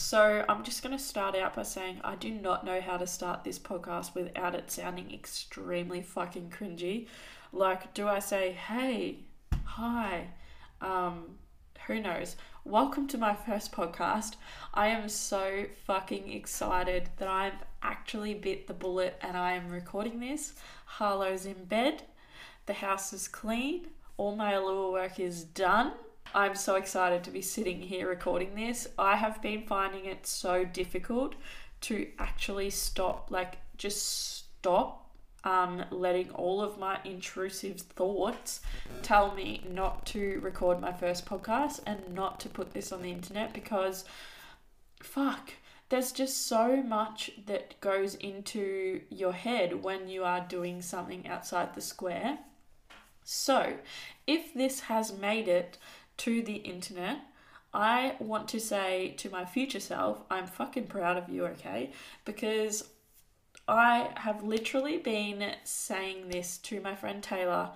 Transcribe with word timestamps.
So 0.00 0.46
I'm 0.48 0.64
just 0.64 0.82
going 0.82 0.96
to 0.96 1.02
start 1.02 1.36
out 1.36 1.54
by 1.54 1.62
saying 1.62 2.00
I 2.02 2.16
do 2.16 2.30
not 2.30 2.64
know 2.64 2.80
how 2.80 2.96
to 2.96 3.06
start 3.06 3.44
this 3.44 3.58
podcast 3.58 4.14
without 4.14 4.54
it 4.54 4.70
sounding 4.70 5.12
extremely 5.12 6.00
fucking 6.00 6.50
cringy. 6.50 7.06
Like, 7.52 7.92
do 7.92 8.08
I 8.08 8.18
say, 8.18 8.52
hey, 8.52 9.18
hi, 9.62 10.28
um, 10.80 11.36
who 11.86 12.00
knows? 12.00 12.36
Welcome 12.64 13.08
to 13.08 13.18
my 13.18 13.34
first 13.34 13.72
podcast. 13.72 14.36
I 14.72 14.88
am 14.88 15.08
so 15.10 15.66
fucking 15.84 16.32
excited 16.32 17.10
that 17.18 17.28
I've 17.28 17.62
actually 17.82 18.32
bit 18.32 18.68
the 18.68 18.74
bullet 18.74 19.16
and 19.20 19.36
I 19.36 19.52
am 19.52 19.68
recording 19.68 20.18
this. 20.18 20.54
Harlow's 20.86 21.44
in 21.44 21.66
bed, 21.66 22.04
the 22.64 22.72
house 22.72 23.12
is 23.12 23.28
clean, 23.28 23.88
all 24.16 24.34
my 24.34 24.54
Allure 24.54 24.92
work 24.92 25.20
is 25.20 25.44
done. 25.44 25.92
I'm 26.34 26.54
so 26.54 26.76
excited 26.76 27.24
to 27.24 27.30
be 27.30 27.42
sitting 27.42 27.80
here 27.80 28.08
recording 28.08 28.54
this. 28.54 28.86
I 28.96 29.16
have 29.16 29.42
been 29.42 29.62
finding 29.62 30.04
it 30.04 30.26
so 30.26 30.64
difficult 30.64 31.34
to 31.82 32.06
actually 32.20 32.70
stop, 32.70 33.30
like, 33.30 33.56
just 33.76 34.36
stop 34.36 35.10
um, 35.42 35.84
letting 35.90 36.30
all 36.30 36.62
of 36.62 36.78
my 36.78 37.00
intrusive 37.04 37.80
thoughts 37.80 38.60
tell 39.02 39.34
me 39.34 39.64
not 39.68 40.06
to 40.06 40.38
record 40.40 40.80
my 40.80 40.92
first 40.92 41.26
podcast 41.26 41.80
and 41.84 42.14
not 42.14 42.38
to 42.40 42.48
put 42.48 42.74
this 42.74 42.92
on 42.92 43.02
the 43.02 43.10
internet 43.10 43.52
because, 43.52 44.04
fuck, 45.02 45.54
there's 45.88 46.12
just 46.12 46.46
so 46.46 46.80
much 46.80 47.32
that 47.46 47.80
goes 47.80 48.14
into 48.16 49.00
your 49.10 49.32
head 49.32 49.82
when 49.82 50.08
you 50.08 50.22
are 50.22 50.46
doing 50.48 50.80
something 50.80 51.26
outside 51.26 51.74
the 51.74 51.80
square. 51.80 52.38
So, 53.24 53.74
if 54.26 54.54
this 54.54 54.80
has 54.80 55.12
made 55.12 55.48
it 55.48 55.78
to 56.20 56.42
the 56.42 56.56
internet, 56.56 57.18
I 57.72 58.16
want 58.18 58.48
to 58.48 58.60
say 58.60 59.14
to 59.18 59.30
my 59.30 59.46
future 59.46 59.80
self, 59.80 60.22
I'm 60.30 60.46
fucking 60.46 60.88
proud 60.88 61.16
of 61.16 61.30
you, 61.30 61.46
okay? 61.46 61.92
Because 62.26 62.88
I 63.66 64.10
have 64.16 64.42
literally 64.42 64.98
been 64.98 65.54
saying 65.64 66.28
this 66.28 66.58
to 66.58 66.80
my 66.82 66.94
friend 66.94 67.22
Taylor 67.22 67.70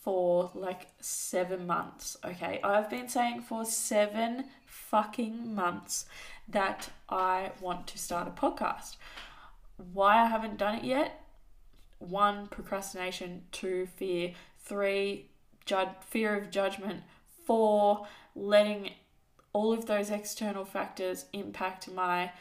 for 0.00 0.50
like 0.54 0.86
seven 1.00 1.66
months, 1.66 2.16
okay? 2.24 2.60
I've 2.64 2.88
been 2.88 3.08
saying 3.08 3.42
for 3.42 3.66
seven 3.66 4.44
fucking 4.64 5.54
months 5.54 6.06
that 6.48 6.88
I 7.10 7.52
want 7.60 7.86
to 7.88 7.98
start 7.98 8.26
a 8.26 8.30
podcast. 8.30 8.96
Why 9.92 10.22
I 10.22 10.26
haven't 10.28 10.56
done 10.56 10.76
it 10.76 10.84
yet? 10.84 11.24
One, 11.98 12.46
procrastination. 12.46 13.42
Two, 13.52 13.86
fear. 13.96 14.32
Three, 14.64 15.26
ju- 15.66 15.96
fear 16.08 16.36
of 16.36 16.50
judgment 16.50 17.02
for 17.44 18.06
letting 18.34 18.90
all 19.52 19.72
of 19.72 19.86
those 19.86 20.10
external 20.10 20.64
factors 20.64 21.26
impact 21.32 21.90
my 21.90 22.32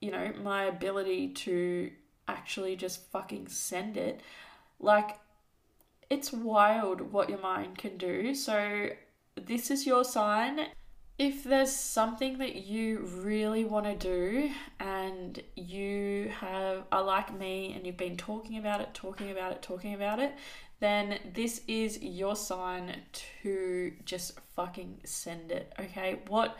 you 0.00 0.10
know 0.10 0.32
my 0.42 0.64
ability 0.64 1.28
to 1.28 1.90
actually 2.28 2.76
just 2.76 3.02
fucking 3.10 3.48
send 3.48 3.96
it. 3.96 4.20
Like 4.80 5.18
it's 6.10 6.32
wild 6.32 7.12
what 7.12 7.28
your 7.28 7.40
mind 7.40 7.78
can 7.78 7.96
do. 7.96 8.34
So 8.34 8.90
this 9.34 9.70
is 9.70 9.86
your 9.86 10.04
sign. 10.04 10.60
If 11.18 11.44
there's 11.44 11.72
something 11.72 12.38
that 12.38 12.56
you 12.56 12.98
really 12.98 13.64
want 13.64 13.86
to 13.86 13.94
do 13.94 14.50
and 14.78 15.42
you 15.54 16.30
have 16.40 16.84
are 16.92 17.02
like 17.02 17.36
me 17.38 17.72
and 17.74 17.86
you've 17.86 17.96
been 17.96 18.18
talking 18.18 18.58
about 18.58 18.82
it 18.82 18.92
talking 18.92 19.30
about 19.30 19.52
it 19.52 19.62
talking 19.62 19.94
about 19.94 20.18
it 20.18 20.34
then 20.80 21.18
this 21.34 21.62
is 21.66 22.02
your 22.02 22.36
sign 22.36 23.02
to 23.42 23.92
just 24.04 24.38
fucking 24.54 25.00
send 25.04 25.50
it 25.50 25.72
okay? 25.78 26.20
What 26.28 26.56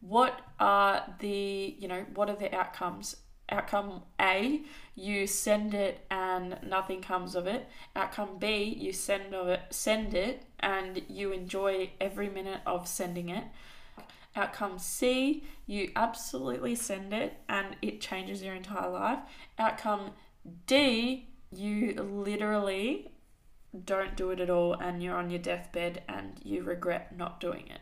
what 0.00 0.40
are 0.58 1.04
the 1.18 1.76
you 1.78 1.88
know 1.88 2.04
what 2.14 2.30
are 2.30 2.36
the 2.36 2.54
outcomes? 2.54 3.16
Outcome 3.50 4.02
a 4.20 4.62
you 4.94 5.26
send 5.26 5.74
it 5.74 6.06
and 6.10 6.56
nothing 6.62 7.02
comes 7.02 7.34
of 7.34 7.46
it. 7.46 7.68
Outcome 7.96 8.38
b 8.38 8.62
you 8.78 8.92
send 8.92 9.34
of 9.34 9.48
it 9.48 9.60
send 9.70 10.14
it 10.14 10.44
and 10.60 11.02
you 11.08 11.32
enjoy 11.32 11.90
every 12.00 12.28
minute 12.28 12.60
of 12.64 12.86
sending 12.86 13.28
it. 13.28 13.44
Outcome 14.36 14.78
c 14.78 15.42
you 15.66 15.90
absolutely 15.96 16.76
send 16.76 17.12
it 17.12 17.34
and 17.48 17.76
it 17.82 18.00
changes 18.00 18.42
your 18.42 18.54
entire 18.54 18.88
life. 18.88 19.18
Outcome 19.58 20.12
d 20.66 21.28
you 21.50 21.94
literally 21.94 23.10
don't 23.84 24.16
do 24.16 24.30
it 24.30 24.40
at 24.40 24.50
all 24.50 24.74
and 24.74 25.02
you're 25.02 25.16
on 25.16 25.30
your 25.30 25.38
deathbed 25.38 26.02
and 26.08 26.40
you 26.42 26.62
regret 26.62 27.16
not 27.16 27.40
doing 27.40 27.68
it. 27.68 27.80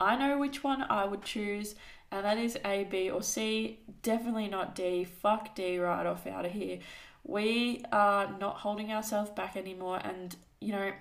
I 0.00 0.16
know 0.16 0.38
which 0.38 0.64
one 0.64 0.82
I 0.82 1.04
would 1.04 1.22
choose, 1.22 1.74
and 2.10 2.24
that 2.24 2.38
is 2.38 2.58
A, 2.64 2.84
B, 2.84 3.10
or 3.10 3.22
C. 3.22 3.80
Definitely 4.02 4.48
not 4.48 4.74
D. 4.74 5.04
Fuck 5.04 5.54
D 5.54 5.78
right 5.78 6.04
off 6.04 6.26
out 6.26 6.44
of 6.44 6.52
here. 6.52 6.78
We 7.22 7.84
are 7.92 8.36
not 8.38 8.56
holding 8.56 8.92
ourselves 8.92 9.30
back 9.30 9.56
anymore, 9.56 10.00
and 10.02 10.34
you 10.60 10.72
know, 10.72 10.92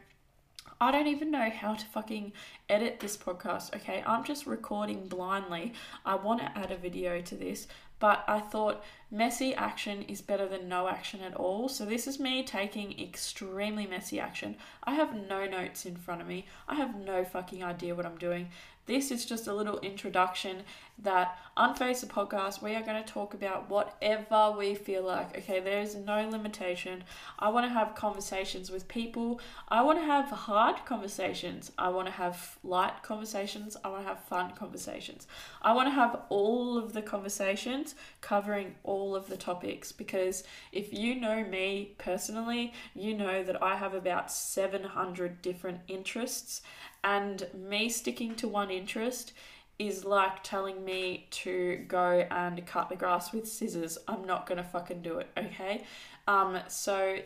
I 0.79 0.91
don't 0.91 1.07
even 1.07 1.31
know 1.31 1.49
how 1.49 1.73
to 1.73 1.85
fucking 1.85 2.33
edit 2.69 2.99
this 2.99 3.17
podcast, 3.17 3.75
okay? 3.75 4.03
I'm 4.05 4.23
just 4.23 4.45
recording 4.45 5.07
blindly. 5.07 5.73
I 6.05 6.15
want 6.15 6.41
to 6.41 6.57
add 6.57 6.71
a 6.71 6.77
video 6.77 7.21
to 7.21 7.35
this, 7.35 7.67
but 8.03 8.25
I 8.27 8.41
thought 8.41 8.83
messy 9.09 9.55
action 9.55 10.01
is 10.09 10.21
better 10.21 10.45
than 10.45 10.67
no 10.67 10.89
action 10.89 11.21
at 11.21 11.35
all. 11.35 11.69
So 11.69 11.85
this 11.85 12.05
is 12.05 12.19
me 12.19 12.43
taking 12.43 12.99
extremely 12.99 13.87
messy 13.87 14.19
action. 14.19 14.57
I 14.83 14.95
have 14.95 15.15
no 15.15 15.45
notes 15.45 15.85
in 15.85 15.95
front 15.95 16.19
of 16.19 16.27
me. 16.27 16.45
I 16.67 16.75
have 16.75 16.97
no 16.97 17.23
fucking 17.23 17.63
idea 17.63 17.95
what 17.95 18.05
I'm 18.05 18.17
doing. 18.17 18.49
This 18.85 19.11
is 19.11 19.25
just 19.25 19.47
a 19.47 19.53
little 19.53 19.79
introduction 19.79 20.63
that 20.99 21.37
Unfazed 21.55 22.01
the 22.01 22.07
podcast, 22.07 22.63
we 22.63 22.73
are 22.73 22.81
going 22.81 23.03
to 23.03 23.13
talk 23.13 23.35
about 23.35 23.69
whatever 23.69 24.55
we 24.57 24.73
feel 24.73 25.03
like. 25.03 25.37
Okay, 25.37 25.59
there 25.59 25.81
is 25.81 25.93
no 25.93 26.27
limitation. 26.27 27.03
I 27.37 27.49
want 27.49 27.67
to 27.67 27.69
have 27.69 27.93
conversations 27.93 28.71
with 28.71 28.87
people. 28.87 29.39
I 29.69 29.83
want 29.83 29.99
to 29.99 30.05
have 30.05 30.29
hard 30.29 30.83
conversations. 30.85 31.71
I 31.77 31.89
want 31.89 32.07
to 32.07 32.13
have 32.13 32.57
light 32.63 33.03
conversations. 33.03 33.77
I 33.83 33.89
want 33.89 34.01
to 34.01 34.07
have 34.07 34.23
fun 34.23 34.53
conversations. 34.55 35.27
I 35.61 35.73
want 35.73 35.89
to 35.89 35.93
have 35.93 36.21
all 36.29 36.75
of 36.75 36.93
the 36.93 37.03
conversations 37.03 37.93
covering 38.21 38.73
all 38.83 39.15
of 39.15 39.27
the 39.27 39.37
topics 39.37 39.91
because 39.91 40.43
if 40.71 40.91
you 40.91 41.13
know 41.13 41.43
me 41.43 41.93
personally, 41.99 42.73
you 42.95 43.13
know 43.13 43.43
that 43.43 43.61
I 43.61 43.75
have 43.75 43.93
about 43.93 44.31
700 44.31 45.43
different 45.43 45.81
interests 45.87 46.63
and 47.03 47.47
me 47.53 47.89
sticking 47.89 48.35
to 48.35 48.47
one 48.47 48.71
interest 48.71 49.33
is 49.79 50.05
like 50.05 50.43
telling 50.43 50.85
me 50.85 51.27
to 51.31 51.83
go 51.87 52.25
and 52.29 52.65
cut 52.65 52.89
the 52.89 52.95
grass 52.95 53.33
with 53.33 53.47
scissors. 53.47 53.97
I'm 54.07 54.25
not 54.25 54.45
gonna 54.47 54.63
fucking 54.63 55.01
do 55.01 55.19
it, 55.19 55.29
okay? 55.37 55.83
Um, 56.27 56.59
so 56.67 57.17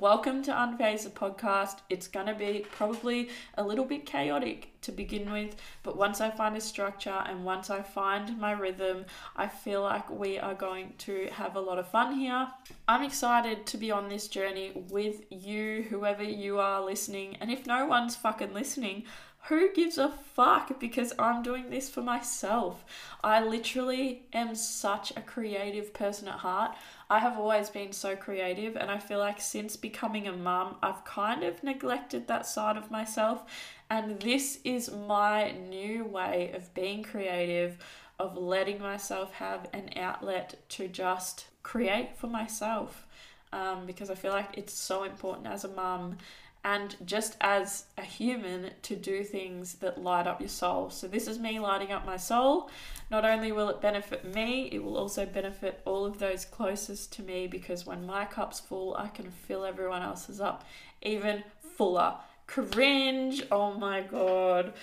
welcome 0.00 0.42
to 0.42 0.50
Unfazed 0.50 1.04
the 1.04 1.10
podcast. 1.10 1.80
It's 1.90 2.08
gonna 2.08 2.34
be 2.34 2.64
probably 2.72 3.28
a 3.58 3.62
little 3.62 3.84
bit 3.84 4.06
chaotic 4.06 4.70
to 4.80 4.92
begin 4.92 5.30
with, 5.30 5.54
but 5.82 5.94
once 5.94 6.22
I 6.22 6.30
find 6.30 6.56
a 6.56 6.60
structure 6.60 7.22
and 7.26 7.44
once 7.44 7.68
I 7.68 7.82
find 7.82 8.38
my 8.38 8.52
rhythm, 8.52 9.04
I 9.36 9.46
feel 9.46 9.82
like 9.82 10.08
we 10.08 10.38
are 10.38 10.54
going 10.54 10.94
to 11.00 11.28
have 11.32 11.54
a 11.54 11.60
lot 11.60 11.78
of 11.78 11.86
fun 11.86 12.14
here. 12.14 12.48
I'm 12.88 13.02
excited 13.02 13.66
to 13.66 13.76
be 13.76 13.90
on 13.90 14.08
this 14.08 14.26
journey 14.26 14.72
with 14.88 15.20
you, 15.28 15.84
whoever 15.90 16.22
you 16.22 16.58
are 16.58 16.82
listening, 16.82 17.36
and 17.38 17.50
if 17.50 17.66
no 17.66 17.84
one's 17.84 18.16
fucking 18.16 18.54
listening, 18.54 19.04
who 19.48 19.72
gives 19.72 19.96
a 19.96 20.08
fuck 20.08 20.78
because 20.78 21.14
I'm 21.18 21.42
doing 21.42 21.70
this 21.70 21.88
for 21.88 22.02
myself. 22.02 22.84
I 23.24 23.42
literally 23.42 24.22
am 24.32 24.54
such 24.54 25.12
a 25.16 25.22
creative 25.22 25.94
person 25.94 26.28
at 26.28 26.40
heart. 26.40 26.76
I 27.08 27.20
have 27.20 27.38
always 27.38 27.70
been 27.70 27.92
so 27.92 28.14
creative, 28.16 28.76
and 28.76 28.90
I 28.90 28.98
feel 28.98 29.18
like 29.18 29.40
since 29.40 29.76
becoming 29.76 30.28
a 30.28 30.32
mum, 30.32 30.76
I've 30.82 31.04
kind 31.04 31.42
of 31.42 31.64
neglected 31.64 32.28
that 32.28 32.46
side 32.46 32.76
of 32.76 32.90
myself. 32.90 33.42
And 33.88 34.20
this 34.20 34.60
is 34.62 34.90
my 34.92 35.52
new 35.52 36.04
way 36.04 36.52
of 36.54 36.72
being 36.74 37.02
creative, 37.02 37.78
of 38.18 38.36
letting 38.36 38.80
myself 38.80 39.32
have 39.34 39.68
an 39.72 39.90
outlet 39.96 40.56
to 40.70 40.86
just 40.86 41.46
create 41.62 42.16
for 42.16 42.26
myself. 42.26 43.06
Um, 43.52 43.84
because 43.84 44.10
I 44.10 44.14
feel 44.14 44.30
like 44.30 44.56
it's 44.56 44.72
so 44.72 45.02
important 45.02 45.48
as 45.48 45.64
a 45.64 45.68
mum 45.68 46.18
and 46.64 46.96
just 47.04 47.36
as 47.40 47.84
a 47.96 48.02
human 48.02 48.70
to 48.82 48.96
do 48.96 49.24
things 49.24 49.74
that 49.74 50.02
light 50.02 50.26
up 50.26 50.40
your 50.40 50.48
soul. 50.48 50.90
So, 50.90 51.06
this 51.08 51.26
is 51.26 51.38
me 51.38 51.58
lighting 51.58 51.92
up 51.92 52.04
my 52.04 52.16
soul. 52.16 52.70
Not 53.10 53.24
only 53.24 53.52
will 53.52 53.68
it 53.70 53.80
benefit 53.80 54.34
me, 54.34 54.68
it 54.72 54.82
will 54.82 54.96
also 54.96 55.26
benefit 55.26 55.80
all 55.84 56.04
of 56.04 56.18
those 56.18 56.44
closest 56.44 57.12
to 57.14 57.22
me 57.22 57.46
because 57.46 57.86
when 57.86 58.06
my 58.06 58.24
cup's 58.24 58.60
full, 58.60 58.94
I 58.96 59.08
can 59.08 59.30
fill 59.30 59.64
everyone 59.64 60.02
else's 60.02 60.40
up 60.40 60.64
even 61.02 61.42
fuller. 61.76 62.14
Cringe! 62.46 63.42
Oh 63.50 63.74
my 63.74 64.02
god. 64.02 64.74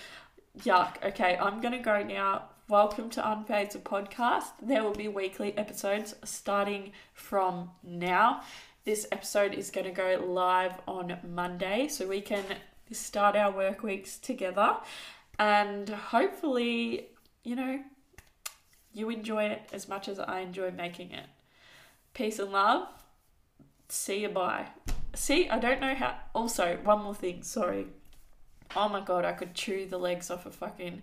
Yuck. 0.60 1.04
Okay, 1.04 1.38
I'm 1.40 1.62
gonna 1.62 1.82
go 1.82 2.02
now. 2.02 2.44
Welcome 2.70 3.10
to 3.12 3.22
Unfazed 3.22 3.76
a 3.76 3.80
podcast. 3.80 4.48
There 4.62 4.84
will 4.84 4.94
be 4.94 5.08
weekly 5.08 5.58
episodes 5.58 6.16
starting 6.24 6.92
from 7.14 7.70
now. 7.84 8.42
This 8.88 9.06
episode 9.12 9.54
is 9.54 9.70
going 9.70 9.84
to 9.84 9.92
go 9.92 10.24
live 10.26 10.76
on 10.88 11.18
Monday 11.30 11.90
so 11.90 12.08
we 12.08 12.22
can 12.22 12.46
start 12.90 13.36
our 13.36 13.52
work 13.52 13.84
weeks 13.84 14.18
together 14.18 14.78
and 15.38 15.90
hopefully, 15.90 17.10
you 17.44 17.58
know, 17.58 17.82
you 18.94 19.10
enjoy 19.10 19.44
it 19.48 19.68
as 19.74 19.90
much 19.90 20.08
as 20.08 20.20
I 20.20 20.40
enjoy 20.40 20.72
making 20.72 21.12
it. 21.12 21.26
Peace 22.14 22.40
and 22.40 22.54
love. 22.54 22.88
See 23.90 24.22
you 24.22 24.30
bye. 24.30 24.68
See, 25.14 25.50
I 25.50 25.60
don't 25.60 25.82
know 25.82 25.94
how. 25.94 26.16
Also, 26.34 26.78
one 26.82 27.04
more 27.04 27.14
thing, 27.14 27.44
sorry. 27.44 27.88
Oh 28.74 28.88
my 28.88 29.02
god, 29.02 29.26
I 29.26 29.34
could 29.34 29.54
chew 29.54 29.86
the 29.86 30.00
legs 30.00 30.32
off 30.32 30.46
a 30.46 30.50
fucking. 30.50 31.02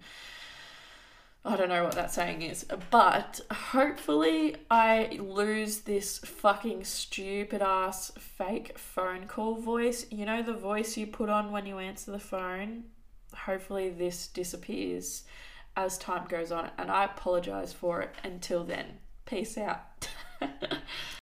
I 1.46 1.56
don't 1.56 1.68
know 1.68 1.84
what 1.84 1.92
that 1.92 2.10
saying 2.10 2.40
is, 2.40 2.64
but 2.90 3.40
hopefully 3.50 4.56
I 4.70 5.18
lose 5.20 5.80
this 5.80 6.18
fucking 6.18 6.84
stupid 6.84 7.60
ass 7.60 8.12
fake 8.18 8.78
phone 8.78 9.26
call 9.26 9.56
voice. 9.56 10.06
You 10.10 10.24
know, 10.24 10.42
the 10.42 10.54
voice 10.54 10.96
you 10.96 11.06
put 11.06 11.28
on 11.28 11.52
when 11.52 11.66
you 11.66 11.78
answer 11.78 12.12
the 12.12 12.18
phone? 12.18 12.84
Hopefully, 13.34 13.90
this 13.90 14.26
disappears 14.26 15.24
as 15.76 15.98
time 15.98 16.26
goes 16.28 16.50
on, 16.50 16.70
and 16.78 16.90
I 16.90 17.04
apologize 17.04 17.74
for 17.74 18.00
it. 18.00 18.14
Until 18.22 18.64
then, 18.64 18.98
peace 19.26 19.58
out. 19.58 20.08